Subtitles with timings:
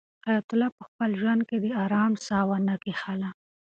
[0.27, 3.29] حیات الله په خپل ژوند کې د آرام ساه ونه کښله.